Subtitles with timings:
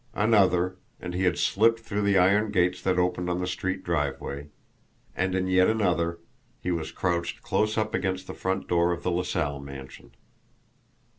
[0.15, 4.47] Another, and he had slipped through the iron gates that opened on the street driveway
[5.15, 6.17] and in yet another
[6.59, 10.09] he was crouched close up against the front door of the LaSalle mansion.